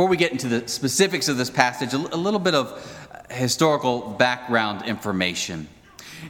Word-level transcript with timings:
Before 0.00 0.08
we 0.08 0.16
get 0.16 0.32
into 0.32 0.48
the 0.48 0.66
specifics 0.66 1.28
of 1.28 1.36
this 1.36 1.50
passage, 1.50 1.92
a 1.92 1.98
little 1.98 2.40
bit 2.40 2.54
of 2.54 2.72
uh, 3.12 3.34
historical 3.34 4.00
background 4.00 4.86
information. 4.86 5.68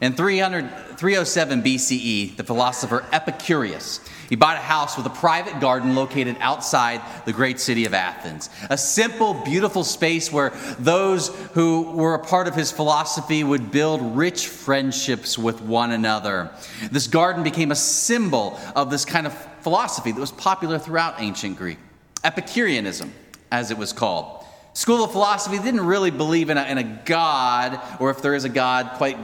In 0.00 0.14
300, 0.14 0.68
307 0.96 1.62
BCE, 1.62 2.36
the 2.36 2.42
philosopher 2.42 3.06
Epicurus, 3.12 4.00
he 4.28 4.34
bought 4.34 4.56
a 4.56 4.60
house 4.60 4.96
with 4.96 5.06
a 5.06 5.10
private 5.10 5.60
garden 5.60 5.94
located 5.94 6.36
outside 6.40 7.00
the 7.26 7.32
great 7.32 7.60
city 7.60 7.84
of 7.84 7.94
Athens. 7.94 8.50
A 8.70 8.76
simple, 8.76 9.34
beautiful 9.34 9.84
space 9.84 10.32
where 10.32 10.50
those 10.80 11.28
who 11.52 11.92
were 11.92 12.14
a 12.14 12.24
part 12.24 12.48
of 12.48 12.56
his 12.56 12.72
philosophy 12.72 13.44
would 13.44 13.70
build 13.70 14.16
rich 14.16 14.48
friendships 14.48 15.38
with 15.38 15.62
one 15.62 15.92
another. 15.92 16.50
This 16.90 17.06
garden 17.06 17.44
became 17.44 17.70
a 17.70 17.76
symbol 17.76 18.58
of 18.74 18.90
this 18.90 19.04
kind 19.04 19.28
of 19.28 19.32
philosophy 19.60 20.10
that 20.10 20.20
was 20.20 20.32
popular 20.32 20.76
throughout 20.76 21.20
ancient 21.20 21.56
Greek. 21.56 21.78
Epicureanism, 22.24 23.12
as 23.50 23.70
it 23.70 23.78
was 23.78 23.92
called. 23.92 24.44
School 24.72 25.04
of 25.04 25.12
philosophy 25.12 25.58
didn't 25.58 25.84
really 25.84 26.10
believe 26.10 26.50
in 26.50 26.56
a, 26.56 26.64
in 26.64 26.78
a 26.78 26.84
God, 26.84 27.80
or 27.98 28.10
if 28.10 28.22
there 28.22 28.34
is 28.34 28.44
a 28.44 28.48
God, 28.48 28.92
quite 28.94 29.18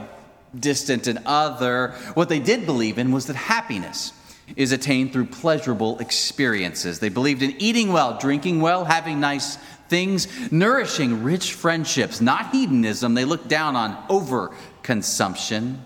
distant 0.57 1.07
and 1.07 1.19
other. 1.25 1.89
What 2.13 2.29
they 2.29 2.39
did 2.39 2.65
believe 2.65 2.97
in 2.97 3.11
was 3.11 3.27
that 3.27 3.35
happiness 3.35 4.13
is 4.55 4.71
attained 4.71 5.13
through 5.13 5.25
pleasurable 5.25 5.99
experiences. 5.99 6.99
They 6.99 7.09
believed 7.09 7.41
in 7.41 7.55
eating 7.59 7.91
well, 7.91 8.17
drinking 8.17 8.61
well, 8.61 8.85
having 8.85 9.19
nice 9.19 9.57
things, 9.89 10.51
nourishing 10.51 11.23
rich 11.23 11.53
friendships, 11.53 12.21
not 12.21 12.51
hedonism. 12.51 13.13
They 13.13 13.25
looked 13.25 13.47
down 13.47 13.75
on 13.75 14.07
overconsumption. 14.07 15.77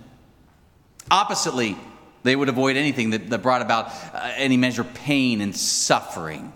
Oppositely, 1.09 1.77
they 2.23 2.35
would 2.35 2.49
avoid 2.49 2.77
anything 2.77 3.11
that, 3.11 3.30
that 3.30 3.41
brought 3.41 3.61
about 3.61 3.88
uh, 4.13 4.31
any 4.35 4.58
measure 4.58 4.81
of 4.81 4.94
pain 4.94 5.41
and 5.41 5.55
suffering. 5.55 6.53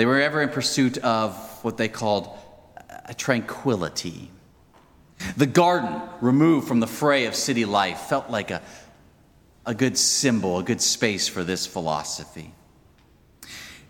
They 0.00 0.06
were 0.06 0.18
ever 0.18 0.40
in 0.40 0.48
pursuit 0.48 0.96
of 0.96 1.36
what 1.62 1.76
they 1.76 1.88
called 1.88 2.34
a 3.04 3.12
tranquility. 3.12 4.30
The 5.36 5.44
garden, 5.44 6.00
removed 6.22 6.66
from 6.66 6.80
the 6.80 6.86
fray 6.86 7.26
of 7.26 7.34
city 7.34 7.66
life, 7.66 7.98
felt 8.08 8.30
like 8.30 8.50
a, 8.50 8.62
a 9.66 9.74
good 9.74 9.98
symbol, 9.98 10.58
a 10.58 10.62
good 10.62 10.80
space 10.80 11.28
for 11.28 11.44
this 11.44 11.66
philosophy. 11.66 12.54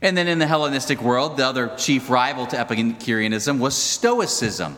And 0.02 0.18
then 0.18 0.26
in 0.26 0.40
the 0.40 0.48
Hellenistic 0.48 1.00
world, 1.00 1.36
the 1.36 1.46
other 1.46 1.72
chief 1.76 2.10
rival 2.10 2.44
to 2.48 2.58
Epicureanism 2.58 3.60
was 3.60 3.76
Stoicism, 3.76 4.76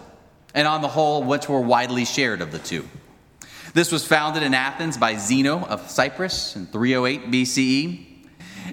and 0.52 0.68
on 0.68 0.82
the 0.82 0.88
whole, 0.88 1.22
which 1.22 1.48
were 1.48 1.62
widely 1.62 2.04
shared 2.04 2.42
of 2.42 2.52
the 2.52 2.58
two. 2.58 2.86
This 3.72 3.90
was 3.90 4.06
founded 4.06 4.42
in 4.42 4.52
Athens 4.52 4.98
by 4.98 5.16
Zeno 5.16 5.64
of 5.64 5.90
Cyprus 5.90 6.56
in 6.56 6.66
308 6.66 7.30
BCE. 7.30 8.11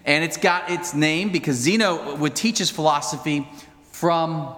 And 0.05 0.23
it's 0.23 0.37
got 0.37 0.69
its 0.69 0.93
name 0.93 1.31
because 1.31 1.55
Zeno 1.55 2.15
would 2.15 2.35
teach 2.35 2.57
his 2.57 2.69
philosophy 2.69 3.47
from 3.91 4.55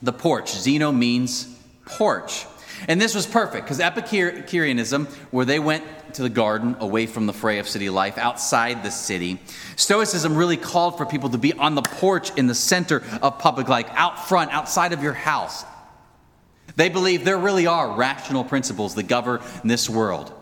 the 0.00 0.12
porch. 0.12 0.52
Zeno 0.52 0.92
means 0.92 1.46
porch. 1.84 2.46
And 2.88 3.00
this 3.00 3.14
was 3.14 3.26
perfect 3.26 3.64
because 3.64 3.80
Epicureanism, 3.80 5.06
where 5.30 5.44
they 5.44 5.58
went 5.58 5.84
to 6.14 6.22
the 6.22 6.28
garden 6.28 6.76
away 6.80 7.06
from 7.06 7.26
the 7.26 7.32
fray 7.32 7.58
of 7.58 7.68
city 7.68 7.88
life, 7.90 8.18
outside 8.18 8.82
the 8.82 8.90
city, 8.90 9.40
Stoicism 9.76 10.34
really 10.34 10.56
called 10.56 10.98
for 10.98 11.06
people 11.06 11.30
to 11.30 11.38
be 11.38 11.52
on 11.52 11.74
the 11.74 11.82
porch 11.82 12.36
in 12.36 12.46
the 12.46 12.54
center 12.54 13.02
of 13.20 13.38
public 13.38 13.68
life, 13.68 13.86
out 13.90 14.28
front, 14.28 14.50
outside 14.52 14.92
of 14.92 15.02
your 15.02 15.12
house. 15.12 15.64
They 16.76 16.88
believe 16.88 17.24
there 17.24 17.38
really 17.38 17.66
are 17.66 17.96
rational 17.96 18.44
principles 18.44 18.94
that 18.94 19.04
govern 19.04 19.40
this 19.64 19.88
world. 19.88 20.32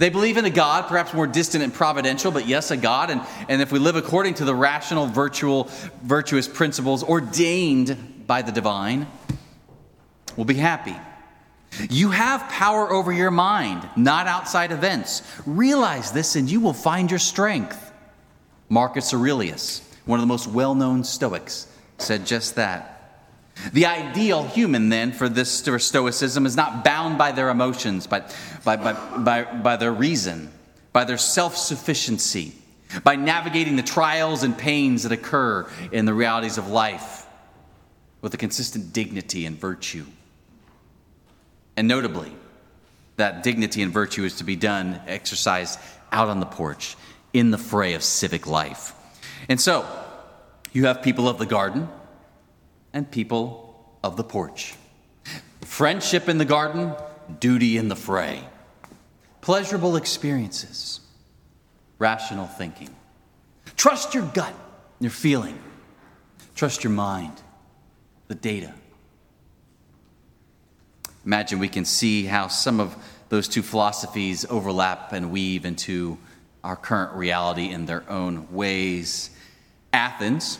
They 0.00 0.08
believe 0.08 0.38
in 0.38 0.46
a 0.46 0.50
God, 0.50 0.88
perhaps 0.88 1.12
more 1.12 1.26
distant 1.26 1.62
and 1.62 1.74
providential, 1.74 2.30
but 2.30 2.46
yes, 2.48 2.70
a 2.70 2.76
God. 2.78 3.10
And, 3.10 3.20
and 3.50 3.60
if 3.60 3.70
we 3.70 3.78
live 3.78 3.96
according 3.96 4.32
to 4.36 4.46
the 4.46 4.54
rational, 4.54 5.06
virtual, 5.06 5.64
virtuous 6.02 6.48
principles 6.48 7.04
ordained 7.04 8.24
by 8.26 8.40
the 8.40 8.50
divine, 8.50 9.06
we'll 10.38 10.46
be 10.46 10.54
happy. 10.54 10.96
You 11.90 12.12
have 12.12 12.48
power 12.48 12.90
over 12.90 13.12
your 13.12 13.30
mind, 13.30 13.86
not 13.94 14.26
outside 14.26 14.72
events. 14.72 15.20
Realize 15.44 16.12
this 16.12 16.34
and 16.34 16.50
you 16.50 16.60
will 16.60 16.72
find 16.72 17.10
your 17.10 17.18
strength. 17.18 17.92
Marcus 18.70 19.12
Aurelius, 19.12 19.86
one 20.06 20.18
of 20.18 20.22
the 20.22 20.28
most 20.28 20.46
well 20.46 20.74
known 20.74 21.04
Stoics, 21.04 21.66
said 21.98 22.24
just 22.24 22.54
that. 22.54 22.99
The 23.72 23.86
ideal 23.86 24.44
human, 24.44 24.88
then, 24.88 25.12
for 25.12 25.28
this 25.28 25.60
for 25.60 25.78
Stoicism 25.78 26.46
is 26.46 26.56
not 26.56 26.84
bound 26.84 27.18
by 27.18 27.32
their 27.32 27.50
emotions, 27.50 28.06
but 28.06 28.34
by, 28.64 28.76
by, 28.76 28.92
by, 29.18 29.44
by 29.44 29.76
their 29.76 29.92
reason, 29.92 30.50
by 30.92 31.04
their 31.04 31.18
self 31.18 31.56
sufficiency, 31.56 32.54
by 33.04 33.16
navigating 33.16 33.76
the 33.76 33.82
trials 33.82 34.42
and 34.42 34.56
pains 34.56 35.02
that 35.02 35.12
occur 35.12 35.68
in 35.92 36.06
the 36.06 36.14
realities 36.14 36.58
of 36.58 36.68
life 36.68 37.26
with 38.22 38.34
a 38.34 38.38
consistent 38.38 38.92
dignity 38.92 39.46
and 39.46 39.58
virtue. 39.58 40.06
And 41.76 41.86
notably, 41.86 42.32
that 43.16 43.42
dignity 43.42 43.82
and 43.82 43.92
virtue 43.92 44.24
is 44.24 44.36
to 44.36 44.44
be 44.44 44.56
done, 44.56 45.00
exercised 45.06 45.78
out 46.12 46.28
on 46.28 46.40
the 46.40 46.46
porch, 46.46 46.96
in 47.32 47.50
the 47.50 47.58
fray 47.58 47.94
of 47.94 48.02
civic 48.02 48.46
life. 48.46 48.92
And 49.48 49.60
so, 49.60 49.86
you 50.72 50.86
have 50.86 51.02
people 51.02 51.28
of 51.28 51.38
the 51.38 51.46
garden 51.46 51.88
and 52.92 53.10
people 53.10 53.84
of 54.02 54.16
the 54.16 54.24
porch. 54.24 54.74
Friendship 55.62 56.28
in 56.28 56.38
the 56.38 56.44
garden, 56.44 56.94
duty 57.38 57.76
in 57.76 57.88
the 57.88 57.96
fray. 57.96 58.42
Pleasurable 59.40 59.96
experiences, 59.96 61.00
rational 61.98 62.46
thinking. 62.46 62.94
Trust 63.76 64.14
your 64.14 64.24
gut, 64.34 64.54
your 65.00 65.10
feeling. 65.10 65.58
Trust 66.54 66.84
your 66.84 66.92
mind, 66.92 67.32
the 68.28 68.34
data. 68.34 68.74
Imagine 71.24 71.58
we 71.58 71.68
can 71.68 71.84
see 71.84 72.24
how 72.24 72.48
some 72.48 72.80
of 72.80 72.96
those 73.28 73.46
two 73.46 73.62
philosophies 73.62 74.44
overlap 74.50 75.12
and 75.12 75.30
weave 75.30 75.64
into 75.64 76.18
our 76.64 76.76
current 76.76 77.14
reality 77.14 77.70
in 77.70 77.86
their 77.86 78.08
own 78.10 78.52
ways. 78.52 79.30
Athens 79.92 80.58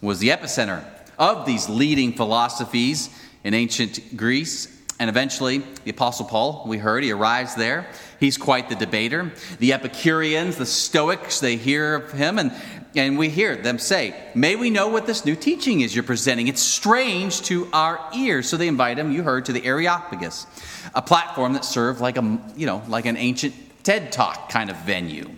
was 0.00 0.18
the 0.18 0.28
epicenter 0.28 0.84
of 1.22 1.46
these 1.46 1.68
leading 1.68 2.12
philosophies 2.12 3.08
in 3.44 3.54
ancient 3.54 4.16
Greece. 4.16 4.68
And 4.98 5.08
eventually, 5.08 5.58
the 5.84 5.90
Apostle 5.90 6.26
Paul, 6.26 6.64
we 6.66 6.78
heard, 6.78 7.04
he 7.04 7.12
arrives 7.12 7.54
there. 7.54 7.86
He's 8.18 8.36
quite 8.36 8.68
the 8.68 8.74
debater. 8.74 9.32
The 9.60 9.72
Epicureans, 9.72 10.56
the 10.56 10.66
Stoics, 10.66 11.38
they 11.38 11.56
hear 11.56 11.94
of 11.94 12.12
him, 12.12 12.40
and, 12.40 12.52
and 12.96 13.16
we 13.16 13.28
hear 13.28 13.56
them 13.56 13.78
say, 13.78 14.14
May 14.34 14.56
we 14.56 14.68
know 14.68 14.88
what 14.88 15.06
this 15.06 15.24
new 15.24 15.36
teaching 15.36 15.80
is 15.80 15.94
you're 15.94 16.02
presenting. 16.02 16.48
It's 16.48 16.60
strange 16.60 17.42
to 17.42 17.68
our 17.72 18.00
ears. 18.16 18.48
So 18.48 18.56
they 18.56 18.66
invite 18.68 18.98
him, 18.98 19.12
you 19.12 19.22
heard, 19.22 19.44
to 19.44 19.52
the 19.52 19.64
Areopagus, 19.64 20.46
a 20.92 21.02
platform 21.02 21.52
that 21.52 21.64
served 21.64 22.00
like, 22.00 22.16
a, 22.16 22.38
you 22.56 22.66
know, 22.66 22.82
like 22.88 23.06
an 23.06 23.16
ancient 23.16 23.54
TED 23.84 24.10
Talk 24.10 24.48
kind 24.48 24.70
of 24.70 24.76
venue. 24.78 25.30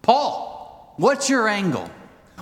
Paul, 0.00 0.94
what's 0.96 1.28
your 1.28 1.48
angle? 1.48 1.90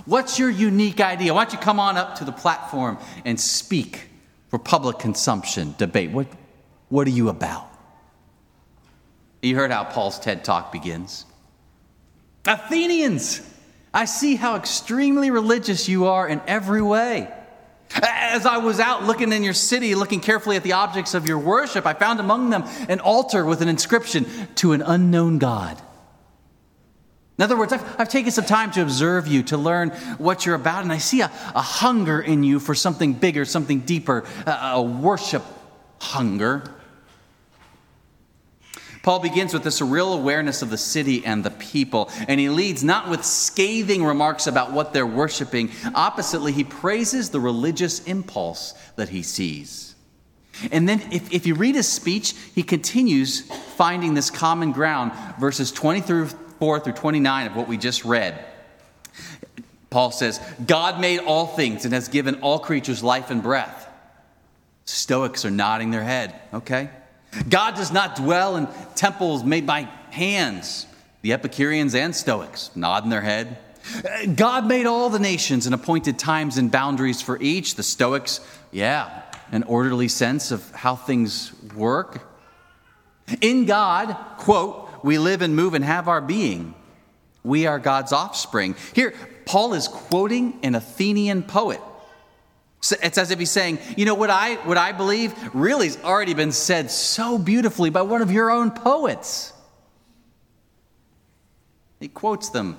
What's 0.04 0.38
your 0.38 0.50
unique 0.50 1.00
idea? 1.00 1.34
Why 1.34 1.44
don't 1.44 1.52
you 1.52 1.58
come 1.58 1.80
on 1.80 1.96
up 1.96 2.16
to 2.16 2.24
the 2.24 2.32
platform 2.32 2.98
and 3.24 3.40
speak 3.40 4.08
for 4.48 4.58
public 4.58 4.98
consumption, 4.98 5.74
debate? 5.78 6.10
What, 6.10 6.26
what 6.88 7.06
are 7.06 7.10
you 7.10 7.28
about? 7.28 7.68
You 9.42 9.56
heard 9.56 9.70
how 9.70 9.84
Paul's 9.84 10.18
TED 10.18 10.44
talk 10.44 10.72
begins. 10.72 11.24
Athenians, 12.46 13.42
I 13.92 14.04
see 14.04 14.36
how 14.36 14.56
extremely 14.56 15.30
religious 15.30 15.88
you 15.88 16.06
are 16.06 16.28
in 16.28 16.40
every 16.46 16.82
way. 16.82 17.32
As 18.02 18.44
I 18.44 18.58
was 18.58 18.80
out 18.80 19.04
looking 19.04 19.32
in 19.32 19.42
your 19.42 19.54
city, 19.54 19.94
looking 19.94 20.20
carefully 20.20 20.56
at 20.56 20.62
the 20.62 20.72
objects 20.72 21.14
of 21.14 21.26
your 21.26 21.38
worship, 21.38 21.86
I 21.86 21.94
found 21.94 22.20
among 22.20 22.50
them 22.50 22.64
an 22.88 23.00
altar 23.00 23.44
with 23.44 23.62
an 23.62 23.68
inscription 23.68 24.26
to 24.56 24.72
an 24.72 24.82
unknown 24.82 25.38
God. 25.38 25.80
In 27.38 27.42
other 27.42 27.56
words, 27.56 27.72
I've, 27.72 28.00
I've, 28.00 28.08
taken 28.08 28.32
some 28.32 28.46
time 28.46 28.70
to 28.72 28.82
observe 28.82 29.26
you, 29.26 29.42
to 29.44 29.58
learn 29.58 29.90
what 30.16 30.46
you're 30.46 30.54
about, 30.54 30.84
and 30.84 30.92
I 30.92 30.98
see 30.98 31.20
a, 31.20 31.26
a 31.54 31.60
hunger 31.60 32.20
in 32.20 32.42
you 32.42 32.58
for 32.58 32.74
something 32.74 33.12
bigger, 33.12 33.44
something 33.44 33.80
deeper, 33.80 34.24
a, 34.46 34.50
a 34.72 34.82
worship 34.82 35.44
hunger. 36.00 36.62
Paul 39.02 39.20
begins 39.20 39.52
with 39.52 39.62
this 39.62 39.82
real 39.82 40.14
awareness 40.14 40.62
of 40.62 40.70
the 40.70 40.78
city 40.78 41.24
and 41.26 41.44
the 41.44 41.50
people, 41.50 42.10
and 42.26 42.40
he 42.40 42.48
leads 42.48 42.82
not 42.82 43.10
with 43.10 43.22
scathing 43.22 44.02
remarks 44.02 44.46
about 44.46 44.72
what 44.72 44.94
they're 44.94 45.06
worshiping. 45.06 45.70
Oppositely, 45.94 46.52
he 46.52 46.64
praises 46.64 47.28
the 47.30 47.38
religious 47.38 48.02
impulse 48.04 48.72
that 48.96 49.10
he 49.10 49.22
sees. 49.22 49.94
And 50.72 50.88
then, 50.88 51.02
if, 51.12 51.30
if 51.30 51.46
you 51.46 51.54
read 51.54 51.74
his 51.74 51.86
speech, 51.86 52.34
he 52.54 52.62
continues 52.62 53.42
finding 53.76 54.14
this 54.14 54.30
common 54.30 54.72
ground, 54.72 55.12
verses 55.38 55.70
20 55.70 56.00
through 56.00 56.30
4 56.58 56.80
through 56.80 56.92
29 56.94 57.46
of 57.46 57.56
what 57.56 57.68
we 57.68 57.76
just 57.76 58.04
read. 58.04 58.44
Paul 59.90 60.10
says, 60.10 60.40
God 60.66 61.00
made 61.00 61.20
all 61.20 61.46
things 61.46 61.84
and 61.84 61.94
has 61.94 62.08
given 62.08 62.36
all 62.36 62.58
creatures 62.58 63.02
life 63.02 63.30
and 63.30 63.42
breath. 63.42 63.88
Stoics 64.84 65.44
are 65.44 65.50
nodding 65.50 65.90
their 65.90 66.02
head, 66.02 66.34
okay? 66.52 66.90
God 67.48 67.76
does 67.76 67.92
not 67.92 68.16
dwell 68.16 68.56
in 68.56 68.68
temples 68.94 69.44
made 69.44 69.66
by 69.66 69.88
hands. 70.10 70.86
The 71.22 71.32
Epicureans 71.32 71.94
and 71.94 72.14
Stoics 72.14 72.70
nodding 72.74 73.10
their 73.10 73.20
head. 73.20 73.58
God 74.34 74.66
made 74.66 74.86
all 74.86 75.10
the 75.10 75.18
nations 75.18 75.66
and 75.66 75.74
appointed 75.74 76.18
times 76.18 76.58
and 76.58 76.70
boundaries 76.70 77.22
for 77.22 77.40
each. 77.40 77.76
The 77.76 77.82
Stoics, 77.82 78.40
yeah, 78.72 79.22
an 79.52 79.62
orderly 79.64 80.08
sense 80.08 80.50
of 80.50 80.68
how 80.72 80.96
things 80.96 81.52
work. 81.74 82.20
In 83.40 83.64
God, 83.64 84.16
quote, 84.38 84.85
we 85.02 85.18
live 85.18 85.42
and 85.42 85.54
move 85.56 85.74
and 85.74 85.84
have 85.84 86.08
our 86.08 86.20
being. 86.20 86.74
We 87.42 87.66
are 87.66 87.78
God's 87.78 88.12
offspring. 88.12 88.74
Here, 88.94 89.14
Paul 89.44 89.74
is 89.74 89.88
quoting 89.88 90.58
an 90.62 90.74
Athenian 90.74 91.42
poet. 91.42 91.80
It's 93.02 93.18
as 93.18 93.30
if 93.30 93.38
he's 93.38 93.50
saying, 93.50 93.78
you 93.96 94.04
know, 94.04 94.14
what 94.14 94.30
I, 94.30 94.56
what 94.66 94.76
I 94.76 94.92
believe 94.92 95.34
really 95.54 95.86
has 95.86 95.96
already 95.98 96.34
been 96.34 96.52
said 96.52 96.90
so 96.90 97.38
beautifully 97.38 97.90
by 97.90 98.02
one 98.02 98.22
of 98.22 98.30
your 98.30 98.50
own 98.50 98.70
poets. 98.70 99.52
He 102.00 102.08
quotes 102.08 102.50
them. 102.50 102.78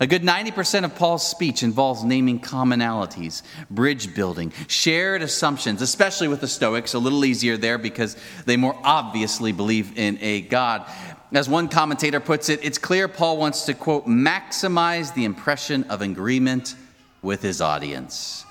A 0.00 0.06
good 0.06 0.22
90% 0.22 0.84
of 0.84 0.94
Paul's 0.94 1.26
speech 1.26 1.62
involves 1.62 2.04
naming 2.04 2.40
commonalities, 2.40 3.42
bridge 3.70 4.14
building, 4.14 4.52
shared 4.66 5.22
assumptions, 5.22 5.82
especially 5.82 6.28
with 6.28 6.40
the 6.40 6.48
Stoics, 6.48 6.94
a 6.94 6.98
little 6.98 7.24
easier 7.24 7.56
there 7.56 7.78
because 7.78 8.16
they 8.46 8.56
more 8.56 8.78
obviously 8.84 9.52
believe 9.52 9.98
in 9.98 10.18
a 10.20 10.42
God. 10.42 10.86
As 11.32 11.48
one 11.48 11.68
commentator 11.68 12.20
puts 12.20 12.48
it, 12.48 12.64
it's 12.64 12.78
clear 12.78 13.08
Paul 13.08 13.36
wants 13.36 13.66
to, 13.66 13.74
quote, 13.74 14.06
maximize 14.06 15.14
the 15.14 15.24
impression 15.24 15.84
of 15.84 16.00
agreement 16.00 16.74
with 17.22 17.42
his 17.42 17.60
audience. 17.60 18.44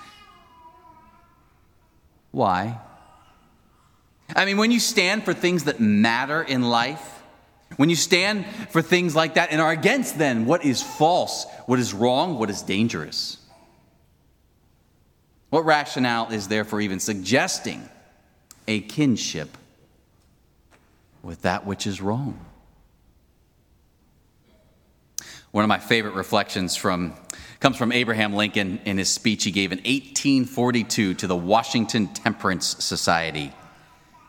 Why? 2.32 2.80
I 4.36 4.46
mean, 4.46 4.58
when 4.58 4.72
you 4.72 4.80
stand 4.80 5.24
for 5.24 5.34
things 5.34 5.64
that 5.64 5.80
matter 5.80 6.44
in 6.44 6.64
life, 6.64 7.17
when 7.76 7.90
you 7.90 7.96
stand 7.96 8.46
for 8.70 8.82
things 8.82 9.16
like 9.16 9.36
that 9.36 9.52
and 9.52 9.62
are 9.62 9.72
against 9.72 10.18
then 10.18 10.46
what 10.46 10.64
is 10.64 10.82
false, 10.82 11.46
what 11.66 11.80
is 11.80 11.94
wrong, 11.94 12.40
what 12.40 12.50
is 12.50 12.62
dangerous, 12.62 13.38
what 15.50 15.66
rationale 15.66 16.32
is 16.32 16.48
there 16.48 16.64
for 16.64 16.82
even 16.82 17.00
suggesting 17.00 17.88
a 18.68 18.82
kinship 18.82 19.58
with 21.22 21.42
that 21.44 21.66
which 21.66 21.86
is 21.86 22.02
wrong? 22.02 22.40
One 25.52 25.64
of 25.64 25.70
my 25.70 25.80
favorite 25.80 26.14
reflections 26.14 26.76
from 26.76 27.14
comes 27.60 27.78
from 27.78 27.92
Abraham 27.92 28.34
Lincoln 28.34 28.80
in 28.86 28.98
his 28.98 29.10
speech 29.10 29.44
he 29.44 29.52
gave 29.52 29.72
in 29.72 29.80
1842 29.80 31.16
to 31.16 31.28
the 31.28 31.36
Washington 31.36 32.08
Temperance 32.08 32.84
Society. 32.84 33.52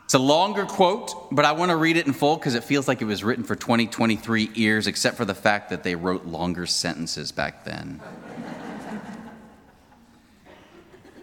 It's 0.09 0.15
a 0.15 0.17
longer 0.17 0.65
quote, 0.65 1.31
but 1.31 1.45
I 1.45 1.51
want 1.51 1.69
to 1.69 1.75
read 1.75 1.95
it 1.95 2.07
in 2.07 2.13
full 2.13 2.35
because 2.35 2.55
it 2.55 2.63
feels 2.63 2.87
like 2.87 2.99
it 3.03 3.05
was 3.05 3.23
written 3.23 3.43
for 3.43 3.55
2023 3.55 4.49
ears, 4.55 4.87
except 4.87 5.17
for 5.17 5.23
the 5.23 5.35
fact 5.35 5.69
that 5.69 5.83
they 5.83 5.93
wrote 5.93 6.25
longer 6.25 6.65
sentences 6.65 7.31
back 7.31 7.63
then. 7.63 8.01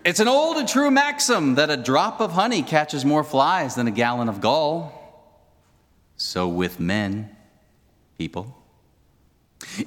it's 0.04 0.20
an 0.20 0.28
old 0.28 0.56
and 0.56 0.68
true 0.68 0.88
maxim 0.92 1.56
that 1.56 1.68
a 1.68 1.76
drop 1.76 2.20
of 2.20 2.30
honey 2.30 2.62
catches 2.62 3.04
more 3.04 3.24
flies 3.24 3.74
than 3.74 3.88
a 3.88 3.90
gallon 3.90 4.28
of 4.28 4.40
gall. 4.40 5.42
So 6.16 6.46
with 6.46 6.78
men, 6.78 7.34
people. 8.18 8.56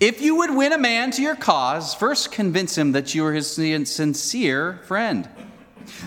If 0.02 0.22
you 0.22 0.36
would 0.36 0.54
win 0.54 0.74
a 0.74 0.78
man 0.78 1.12
to 1.12 1.22
your 1.22 1.38
cause, 1.38 1.94
first 1.94 2.34
convince 2.34 2.78
him 2.78 2.92
that 2.92 3.16
you 3.16 3.24
are 3.24 3.32
his 3.32 3.48
sincere 3.50 4.82
friend. 4.84 5.30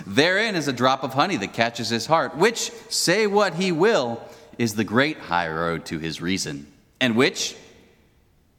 Therein 0.05 0.55
is 0.55 0.67
a 0.67 0.73
drop 0.73 1.03
of 1.03 1.13
honey 1.13 1.37
that 1.37 1.53
catches 1.53 1.89
his 1.89 2.05
heart, 2.05 2.35
which, 2.37 2.71
say 2.89 3.27
what 3.27 3.55
he 3.55 3.71
will, 3.71 4.21
is 4.57 4.75
the 4.75 4.83
great 4.83 5.17
high 5.17 5.49
road 5.49 5.85
to 5.85 5.99
his 5.99 6.21
reason, 6.21 6.71
and 6.99 7.15
which, 7.15 7.55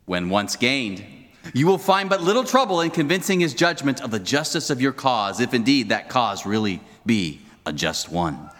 when 0.07 0.29
once 0.29 0.57
gained, 0.57 1.05
you 1.53 1.67
will 1.67 1.79
find 1.79 2.09
but 2.09 2.23
little 2.23 2.45
trouble 2.45 2.81
in 2.81 2.91
convincing 2.91 3.41
his 3.41 3.55
judgment 3.55 4.03
of 4.03 4.11
the 4.11 4.19
justice 4.19 4.71
of 4.71 4.81
your 4.81 4.93
cause, 4.93 5.41
if 5.41 5.53
indeed 5.55 5.91
that 5.91 6.09
cause 6.09 6.47
really 6.47 6.81
be 7.05 7.41
a 7.67 7.73
just 7.73 8.11
one. 8.11 8.51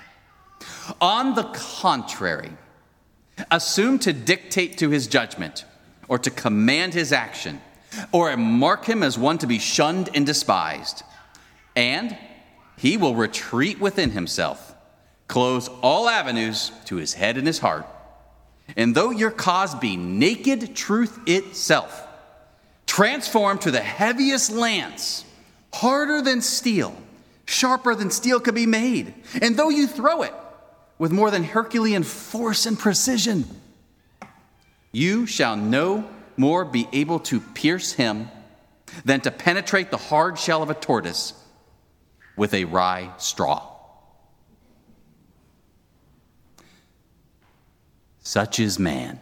On 1.01 1.35
the 1.35 1.45
contrary, 1.45 2.51
assume 3.51 3.99
to 4.01 4.13
dictate 4.13 4.79
to 4.79 4.91
his 4.91 5.07
judgment, 5.07 5.65
or 6.09 6.19
to 6.19 6.31
command 6.31 6.95
his 6.95 7.13
action, 7.13 7.61
or 8.13 8.37
mark 8.37 8.85
him 8.85 9.03
as 9.03 9.19
one 9.19 9.39
to 9.39 9.47
be 9.47 9.59
shunned 9.59 10.11
and 10.15 10.27
despised, 10.27 11.03
and 11.75 12.17
he 12.77 12.97
will 12.97 13.15
retreat 13.15 13.81
within 13.81 14.11
himself, 14.11 14.75
close 15.29 15.69
all 15.83 16.09
avenues 16.09 16.73
to 16.87 16.97
his 16.97 17.15
head 17.15 17.37
and 17.37 17.47
his 17.47 17.59
heart. 17.59 17.87
And 18.77 18.95
though 18.95 19.11
your 19.11 19.31
cause 19.31 19.75
be 19.75 19.97
naked 19.97 20.75
truth 20.75 21.19
itself, 21.27 22.07
transformed 22.87 23.63
to 23.63 23.71
the 23.71 23.81
heaviest 23.81 24.51
lance, 24.51 25.25
harder 25.73 26.23
than 26.23 26.41
steel, 26.41 26.95
sharper 27.47 27.95
than 27.95 28.11
steel 28.11 28.41
could 28.41 28.55
be 28.55 28.67
made, 28.67 29.15
and 29.41 29.57
though 29.57 29.69
you 29.69 29.87
throw 29.87 30.23
it 30.23 30.35
with 30.99 31.13
more 31.13 31.31
than 31.31 31.45
Herculean 31.45 32.03
force 32.03 32.67
and 32.67 32.79
precision, 32.79 33.45
you 34.93 35.27
shall 35.27 35.57
no 35.57 36.09
more 36.37 36.65
be 36.65 36.89
able 36.93 37.21
to 37.21 37.41
pierce 37.41 37.93
him 37.93 38.29
than 39.05 39.21
to 39.21 39.31
penetrate 39.31 39.91
the 39.91 39.97
hard 39.97 40.39
shell 40.39 40.63
of 40.63 40.71
a 40.71 40.75
tortoise 40.75 41.35
with 42.37 42.55
a 42.55 42.65
rye 42.65 43.13
straw. 43.19 43.71
Such 48.21 48.59
is 48.59 48.79
man, 48.79 49.21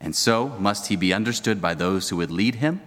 and 0.00 0.14
so 0.14 0.48
must 0.58 0.86
he 0.86 0.96
be 0.96 1.12
understood 1.12 1.60
by 1.60 1.74
those 1.74 2.08
who 2.08 2.16
would 2.16 2.30
lead 2.30 2.56
him, 2.56 2.80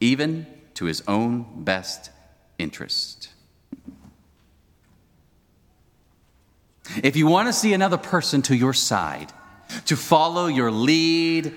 even 0.00 0.46
to 0.74 0.86
his 0.86 1.02
own 1.06 1.64
best 1.64 2.10
interest. 2.58 3.28
If 7.02 7.16
you 7.16 7.26
want 7.26 7.48
to 7.48 7.52
see 7.52 7.72
another 7.74 7.98
person 7.98 8.42
to 8.42 8.56
your 8.56 8.72
side, 8.72 9.32
to 9.86 9.96
follow 9.96 10.46
your 10.46 10.70
lead, 10.70 11.52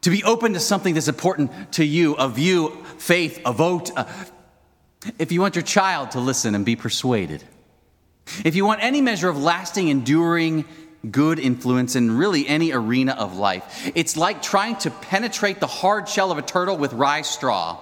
to 0.00 0.10
be 0.10 0.24
open 0.24 0.54
to 0.54 0.60
something 0.60 0.94
that's 0.94 1.08
important 1.08 1.72
to 1.74 1.84
you, 1.84 2.14
a 2.14 2.28
view, 2.28 2.84
faith, 2.98 3.40
a 3.44 3.52
vote, 3.52 3.90
if 5.18 5.32
you 5.32 5.40
want 5.40 5.56
your 5.56 5.62
child 5.62 6.12
to 6.12 6.20
listen 6.20 6.54
and 6.54 6.64
be 6.64 6.76
persuaded, 6.76 7.42
if 8.44 8.54
you 8.54 8.64
want 8.64 8.82
any 8.82 9.00
measure 9.00 9.28
of 9.28 9.36
lasting, 9.36 9.88
enduring, 9.88 10.64
good 11.10 11.38
influence 11.38 11.96
in 11.96 12.16
really 12.16 12.46
any 12.46 12.72
arena 12.72 13.12
of 13.12 13.36
life, 13.36 13.90
it's 13.94 14.16
like 14.16 14.42
trying 14.42 14.76
to 14.76 14.90
penetrate 14.90 15.60
the 15.60 15.66
hard 15.66 16.08
shell 16.08 16.30
of 16.30 16.38
a 16.38 16.42
turtle 16.42 16.76
with 16.76 16.92
rye 16.92 17.22
straw. 17.22 17.78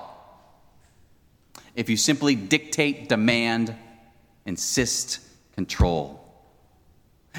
If 1.75 1.89
you 1.89 1.97
simply 1.97 2.35
dictate, 2.35 3.09
demand, 3.09 3.75
insist, 4.47 5.21
control. 5.55 6.17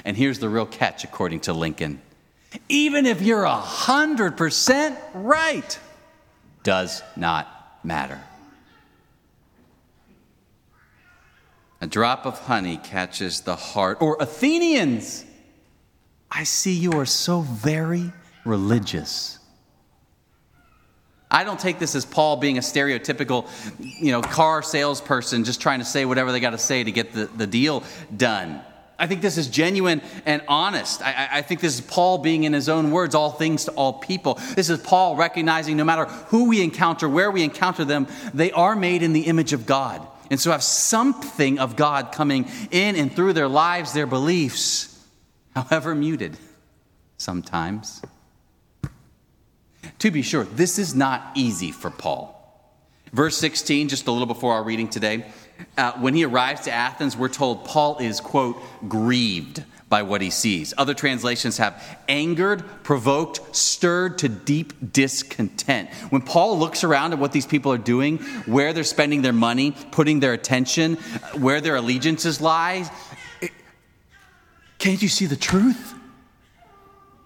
And 0.05 0.15
here's 0.15 0.39
the 0.39 0.47
real 0.47 0.65
catch, 0.65 1.03
according 1.03 1.41
to 1.41 1.53
Lincoln 1.53 2.01
even 2.69 3.05
if 3.05 3.21
you're 3.21 3.45
a 3.45 3.61
100% 3.61 4.97
right, 5.13 5.79
does 6.63 7.01
not 7.15 7.79
matter. 7.83 8.21
A 11.81 11.87
drop 11.87 12.27
of 12.27 12.39
honey 12.39 12.77
catches 12.77 13.41
the 13.41 13.55
heart. 13.55 13.97
Or 14.01 14.15
Athenians, 14.19 15.25
I 16.29 16.43
see 16.43 16.73
you 16.73 16.93
are 16.93 17.07
so 17.07 17.41
very 17.41 18.13
religious. 18.45 19.39
I 21.31 21.43
don't 21.43 21.59
take 21.59 21.79
this 21.79 21.95
as 21.95 22.05
Paul 22.05 22.37
being 22.37 22.57
a 22.59 22.61
stereotypical, 22.61 23.47
you 23.79 24.11
know, 24.11 24.21
car 24.21 24.61
salesperson 24.61 25.43
just 25.43 25.59
trying 25.59 25.79
to 25.79 25.85
say 25.85 26.05
whatever 26.05 26.31
they 26.31 26.39
got 26.39 26.51
to 26.51 26.57
say 26.57 26.83
to 26.83 26.91
get 26.91 27.13
the, 27.13 27.25
the 27.25 27.47
deal 27.47 27.83
done. 28.15 28.61
I 28.99 29.07
think 29.07 29.21
this 29.21 29.39
is 29.39 29.47
genuine 29.47 30.01
and 30.27 30.43
honest. 30.47 31.01
I, 31.01 31.29
I, 31.31 31.41
think 31.41 31.61
this 31.61 31.73
is 31.73 31.81
Paul 31.81 32.19
being, 32.19 32.43
in 32.43 32.53
his 32.53 32.69
own 32.69 32.91
words, 32.91 33.15
all 33.15 33.31
things 33.31 33.65
to 33.65 33.71
all 33.71 33.93
people. 33.93 34.35
This 34.55 34.69
is 34.69 34.79
Paul 34.79 35.15
recognizing 35.15 35.77
no 35.77 35.83
matter 35.83 36.05
who 36.05 36.49
we 36.49 36.61
encounter, 36.61 37.09
where 37.09 37.31
we 37.31 37.43
encounter 37.43 37.83
them, 37.83 38.05
they 38.31 38.51
are 38.51 38.75
made 38.75 39.01
in 39.01 39.13
the 39.13 39.21
image 39.21 39.53
of 39.53 39.65
God 39.65 40.07
and 40.31 40.39
so 40.39 40.49
have 40.49 40.63
something 40.63 41.59
of 41.59 41.75
God 41.75 42.13
coming 42.13 42.47
in 42.71 42.95
and 42.95 43.13
through 43.13 43.33
their 43.33 43.49
lives, 43.49 43.91
their 43.91 44.07
beliefs, 44.07 44.97
however 45.53 45.93
muted 45.93 46.37
sometimes. 47.17 48.01
To 49.99 50.09
be 50.09 50.21
sure, 50.21 50.45
this 50.45 50.79
is 50.79 50.95
not 50.95 51.31
easy 51.35 51.71
for 51.71 51.91
Paul. 51.91 52.37
Verse 53.11 53.37
16, 53.37 53.89
just 53.89 54.07
a 54.07 54.11
little 54.11 54.25
before 54.25 54.53
our 54.53 54.63
reading 54.63 54.87
today, 54.87 55.25
uh, 55.77 55.93
when 55.93 56.13
he 56.13 56.25
arrives 56.25 56.61
to 56.61 56.71
Athens, 56.71 57.15
we're 57.15 57.29
told 57.29 57.65
Paul 57.65 57.97
is, 57.99 58.19
quote, 58.19 58.61
grieved 58.87 59.63
by 59.89 60.03
what 60.03 60.21
he 60.21 60.29
sees. 60.29 60.73
Other 60.77 60.93
translations 60.93 61.57
have 61.57 61.83
angered, 62.07 62.63
provoked, 62.83 63.53
stirred 63.53 64.17
to 64.19 64.29
deep 64.29 64.93
discontent. 64.93 65.89
When 66.09 66.21
Paul 66.21 66.57
looks 66.57 66.85
around 66.85 67.11
at 67.11 67.19
what 67.19 67.33
these 67.33 67.45
people 67.45 67.73
are 67.73 67.77
doing, 67.77 68.19
where 68.45 68.71
they're 68.71 68.85
spending 68.85 69.21
their 69.21 69.33
money, 69.33 69.75
putting 69.91 70.21
their 70.21 70.31
attention, 70.31 70.95
where 71.37 71.59
their 71.59 71.75
allegiances 71.75 72.39
lie, 72.39 72.89
can't 74.77 75.01
you 75.01 75.09
see 75.09 75.25
the 75.25 75.35
truth? 75.35 75.93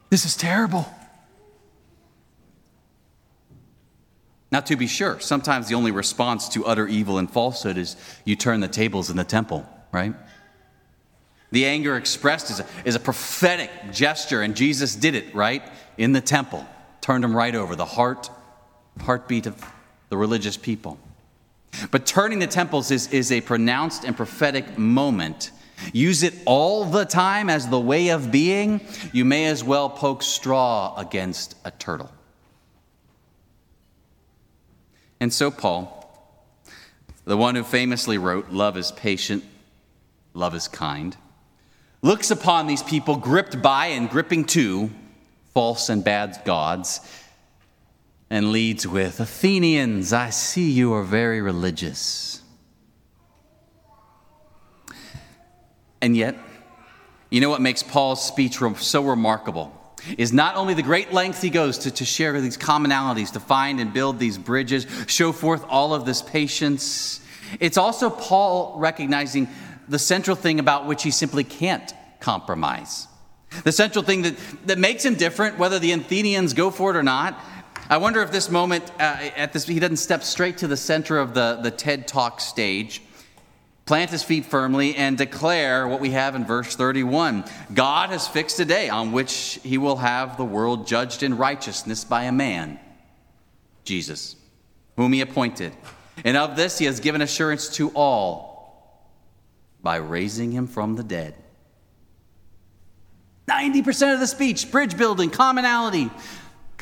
This 0.10 0.26
is 0.26 0.36
terrible. 0.36 0.92
Now, 4.52 4.60
to 4.62 4.76
be 4.76 4.88
sure, 4.88 5.20
sometimes 5.20 5.68
the 5.68 5.76
only 5.76 5.92
response 5.92 6.50
to 6.50 6.66
utter 6.66 6.88
evil 6.88 7.18
and 7.18 7.30
falsehood 7.30 7.78
is 7.78 7.96
you 8.26 8.36
turn 8.36 8.60
the 8.60 8.68
tables 8.68 9.10
in 9.10 9.18
the 9.18 9.24
temple, 9.24 9.68
right? 9.92 10.14
The 11.52 11.66
anger 11.66 11.96
expressed 11.96 12.52
is 12.52 12.60
a, 12.60 12.66
is 12.86 12.96
a 12.96 13.00
prophetic 13.00 13.72
gesture, 13.92 14.42
and 14.42 14.56
Jesus 14.56 14.96
did 14.96 15.16
it, 15.16 15.34
right? 15.34 15.64
In 15.98 16.12
the 16.12 16.22
temple, 16.22 16.66
turned 17.02 17.24
them 17.24 17.36
right 17.36 17.56
over, 17.56 17.76
the 17.76 17.86
heart, 17.86 18.30
heartbeat 19.02 19.46
of 19.46 19.64
the 20.10 20.18
religious 20.18 20.58
people. 20.58 21.00
But 21.92 22.06
turning 22.06 22.40
the 22.40 22.48
temples 22.48 22.92
is, 22.92 23.12
is 23.12 23.32
a 23.32 23.42
pronounced 23.42 24.06
and 24.06 24.16
prophetic 24.16 24.78
moment. 24.78 25.52
Use 25.92 26.24
it 26.24 26.34
all 26.46 26.86
the 26.86 27.06
time 27.06 27.50
as 27.50 27.68
the 27.68 27.80
way 27.80 28.10
of 28.10 28.32
being, 28.32 28.82
you 29.12 29.26
may 29.26 29.46
as 29.46 29.64
well 29.64 29.90
poke 29.90 30.24
straw 30.24 30.96
against 30.98 31.56
a 31.66 31.72
turtle. 31.72 32.12
And 35.20 35.34
so, 35.34 35.50
Paul, 35.50 36.02
the 37.24 37.38
one 37.38 37.56
who 37.56 37.64
famously 37.64 38.18
wrote, 38.18 38.50
Love 38.50 38.78
is 38.78 38.92
patient, 38.92 39.44
love 40.34 40.56
is 40.56 40.68
kind, 40.68 41.16
looks 42.02 42.32
upon 42.32 42.68
these 42.68 42.84
people 42.84 43.16
gripped 43.16 43.62
by 43.62 43.88
and 43.88 44.10
gripping 44.10 44.46
to 44.46 44.92
false 45.54 45.90
and 45.90 46.04
bad 46.04 46.42
gods 46.46 47.00
and 48.30 48.52
leads 48.52 48.88
with 48.88 49.20
Athenians, 49.20 50.12
I 50.12 50.30
see 50.30 50.72
you 50.72 50.94
are 50.94 51.04
very 51.04 51.42
religious. 51.42 52.42
And 56.02 56.18
yet, 56.18 56.36
you 57.30 57.40
know 57.40 57.50
what 57.50 57.62
makes 57.62 57.82
Paul's 57.84 58.24
speech 58.24 58.60
so 58.78 59.04
remarkable? 59.04 59.72
Is 60.18 60.32
not 60.32 60.56
only 60.56 60.74
the 60.74 60.84
great 60.84 61.14
lengths 61.14 61.42
he 61.42 61.50
goes 61.50 61.80
to, 61.80 61.92
to 61.92 62.06
share 62.06 62.40
these 62.40 62.58
commonalities, 62.58 63.32
to 63.34 63.40
find 63.40 63.80
and 63.80 63.92
build 63.92 64.20
these 64.20 64.38
bridges, 64.38 64.86
show 65.08 65.32
forth 65.32 65.66
all 65.68 65.94
of 65.94 66.06
this 66.06 66.22
patience. 66.22 67.22
It's 67.60 67.78
also 67.78 68.10
Paul 68.10 68.76
recognizing 68.78 69.48
the 69.88 70.00
central 70.00 70.36
thing 70.36 70.60
about 70.60 70.86
which 70.86 71.04
he 71.04 71.12
simply 71.12 71.44
can't 71.44 71.94
compromise. 72.20 73.08
The 73.64 73.72
central 73.72 74.04
thing 74.04 74.24
that, 74.24 74.36
that 74.66 74.78
makes 74.78 75.06
him 75.06 75.16
different, 75.16 75.58
whether 75.58 75.80
the 75.80 75.92
Athenians 75.92 76.54
go 76.54 76.72
for 76.72 76.92
it 76.92 76.98
or 76.98 77.04
not. 77.04 77.40
I 77.90 77.98
wonder 77.98 78.22
if 78.22 78.32
this 78.32 78.50
moment, 78.50 78.84
uh, 79.00 79.30
at 79.36 79.54
this, 79.54 79.66
he 79.66 79.80
doesn't 79.80 79.98
step 79.98 80.24
straight 80.24 80.58
to 80.58 80.68
the 80.68 80.78
center 80.78 81.20
of 81.20 81.34
the, 81.34 81.60
the 81.62 81.72
TED 81.72 82.08
Talk 82.08 82.42
stage, 82.42 83.02
plant 83.86 84.10
his 84.10 84.24
feet 84.24 84.46
firmly, 84.46 84.96
and 84.96 85.18
declare 85.18 85.88
what 85.88 86.00
we 86.00 86.12
have 86.12 86.36
in 86.36 86.46
verse 86.46 86.76
31 86.76 87.46
God 87.74 88.10
has 88.10 88.28
fixed 88.28 88.60
a 88.60 88.66
day 88.66 88.90
on 88.90 89.12
which 89.12 89.60
he 89.64 89.78
will 89.78 89.98
have 89.98 90.38
the 90.38 90.46
world 90.46 90.88
judged 90.88 91.24
in 91.24 91.38
righteousness 91.38 92.04
by 92.04 92.24
a 92.24 92.32
man, 92.32 92.80
Jesus, 93.84 94.36
whom 94.96 95.14
he 95.14 95.22
appointed. 95.22 95.74
And 96.24 96.38
of 96.38 96.56
this 96.56 96.78
he 96.78 96.86
has 96.86 97.00
given 97.00 97.22
assurance 97.22 97.70
to 97.76 97.90
all 97.90 98.56
by 99.84 99.98
raising 99.98 100.52
him 100.52 100.66
from 100.66 100.96
the 100.96 101.04
dead. 101.04 101.36
90% 103.48 104.14
of 104.14 104.20
the 104.20 104.26
speech, 104.26 104.72
bridge 104.72 104.98
building, 104.98 105.30
commonality, 105.30 106.10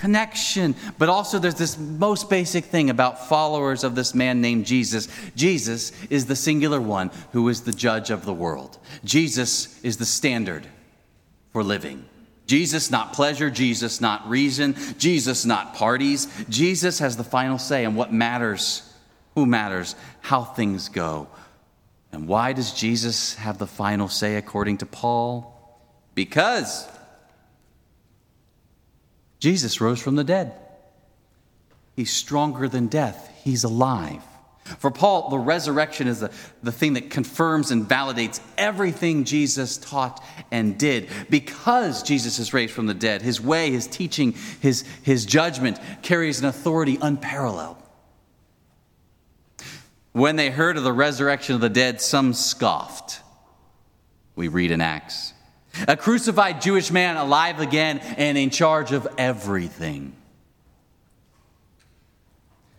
connection. 0.04 0.76
But 0.98 1.08
also, 1.08 1.40
there's 1.40 1.56
this 1.56 1.78
most 1.78 2.30
basic 2.30 2.66
thing 2.66 2.90
about 2.90 3.30
followers 3.30 3.86
of 3.86 3.96
this 3.96 4.14
man 4.14 4.42
named 4.42 4.66
Jesus. 4.66 5.08
Jesus 5.34 5.94
is 6.10 6.26
the 6.26 6.36
singular 6.36 6.82
one 6.82 7.10
who 7.32 7.48
is 7.48 7.62
the 7.62 7.72
judge 7.72 8.10
of 8.10 8.26
the 8.26 8.34
world, 8.34 8.78
Jesus 9.06 9.82
is 9.82 9.96
the 9.96 10.06
standard 10.06 10.68
for 11.54 11.64
living. 11.64 12.04
Jesus, 12.46 12.92
not 12.92 13.14
pleasure. 13.14 13.50
Jesus, 13.50 14.02
not 14.02 14.28
reason. 14.28 14.76
Jesus, 14.98 15.46
not 15.46 15.74
parties. 15.74 16.28
Jesus 16.50 17.00
has 17.00 17.16
the 17.16 17.24
final 17.24 17.58
say 17.58 17.86
on 17.86 17.96
what 17.96 18.12
matters, 18.12 18.84
who 19.36 19.46
matters, 19.46 19.96
how 20.20 20.44
things 20.44 20.90
go. 20.90 21.30
And 22.12 22.28
why 22.28 22.52
does 22.52 22.74
Jesus 22.74 23.36
have 23.36 23.58
the 23.58 23.66
final 23.66 24.10
say 24.10 24.36
according 24.36 24.80
to 24.80 24.86
Paul? 24.86 25.80
Because 26.14 26.86
Jesus 29.44 29.82
rose 29.82 30.02
from 30.02 30.16
the 30.16 30.24
dead. 30.24 30.54
He's 31.98 32.14
stronger 32.14 32.70
than 32.70 32.88
death, 32.88 33.30
he's 33.44 33.66
alive. 33.66 34.24
For 34.80 34.90
Paul, 34.90 35.32
the 35.32 35.38
resurrection 35.38 36.08
is 36.08 36.22
the, 36.22 36.32
the 36.64 36.72
thing 36.72 36.94
that 36.94 37.10
confirms 37.10 37.70
and 37.70 37.86
validates 37.86 38.40
everything 38.58 39.26
Jesus 39.26 39.76
taught 39.76 40.24
and 40.50 40.78
did. 40.78 41.10
Because 41.30 42.04
Jesus 42.04 42.40
is 42.40 42.54
raised 42.54 42.72
from 42.72 42.86
the 42.86 42.94
dead, 42.94 43.22
his 43.22 43.42
way, 43.42 43.70
his 43.70 43.86
teaching, 43.86 44.32
his, 44.62 44.86
his 45.02 45.26
judgment 45.26 45.78
carries 46.04 46.40
an 46.40 46.46
authority 46.46 46.98
unparalleled. 47.02 47.76
When 50.14 50.38
they 50.38 50.52
heard 50.52 50.78
of 50.78 50.86
the 50.86 50.94
resurrection 50.94 51.54
of 51.54 51.60
the 51.60 51.68
dead, 51.68 52.00
some 52.00 52.34
scoffed. 52.34 53.20
We 54.38 54.48
read 54.48 54.72
in 54.72 54.80
Acts. 54.80 55.34
A 55.88 55.98
crucified 55.98 56.62
Jewish 56.62 56.92
man 56.92 57.18
alive 57.18 57.60
again 57.60 58.00
and 58.00 58.38
in 58.38 58.50
charge 58.50 58.92
of 58.92 59.08
everything. 59.18 60.14